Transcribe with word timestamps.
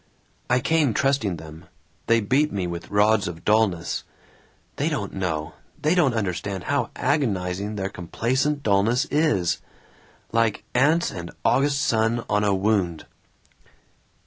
"I 0.49 0.61
came 0.61 0.95
trusting 0.95 1.35
them. 1.37 1.65
They 2.07 2.21
beat 2.21 2.51
me 2.51 2.65
with 2.65 2.89
rods 2.89 3.27
of 3.27 3.45
dullness. 3.45 4.03
They 4.77 4.89
don't 4.89 5.13
know, 5.13 5.53
they 5.79 5.93
don't 5.93 6.15
understand 6.15 6.63
how 6.63 6.89
agonizing 6.95 7.75
their 7.75 7.89
complacent 7.89 8.63
dullness 8.63 9.05
is. 9.11 9.59
Like 10.31 10.63
ants 10.73 11.11
and 11.11 11.29
August 11.45 11.83
sun 11.83 12.25
on 12.31 12.43
a 12.43 12.55
wound. 12.55 13.05